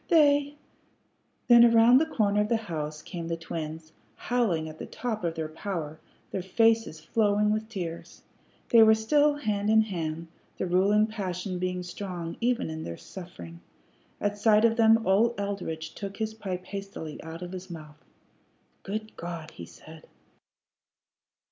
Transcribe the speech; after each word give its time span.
They" 0.07 0.55
Then 1.47 1.63
around 1.63 1.99
the 1.99 2.07
corner 2.07 2.41
of 2.41 2.49
the 2.49 2.57
house 2.57 3.03
came 3.03 3.27
the 3.27 3.37
twins, 3.37 3.91
howling 4.15 4.67
at 4.67 4.79
the 4.79 4.87
top 4.87 5.23
of 5.23 5.35
their 5.35 5.47
power, 5.47 5.99
their 6.31 6.41
faces 6.41 6.99
flowing 6.99 7.51
with 7.53 7.69
tears. 7.69 8.23
They 8.69 8.81
were 8.81 8.95
still 8.95 9.35
hand 9.35 9.69
in 9.69 9.83
hand, 9.83 10.29
the 10.57 10.65
ruling 10.65 11.05
passion 11.05 11.59
being 11.59 11.83
strong 11.83 12.35
even 12.41 12.71
in 12.71 12.81
this 12.83 13.03
suffering. 13.03 13.61
At 14.19 14.39
sight 14.39 14.65
of 14.65 14.75
them 14.75 15.05
old 15.05 15.39
Eldridge 15.39 15.93
took 15.93 16.17
his 16.17 16.33
pipe 16.33 16.65
hastily 16.65 17.21
out 17.23 17.43
of 17.43 17.51
his 17.51 17.69
mouth. 17.69 18.03
"Good 18.81 19.15
God!" 19.15 19.51
he 19.51 19.67
said. 19.67 20.07